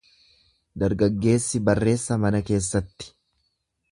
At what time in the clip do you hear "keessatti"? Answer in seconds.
2.49-3.13